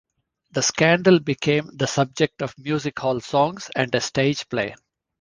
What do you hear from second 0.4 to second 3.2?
The scandal became the subject of music hall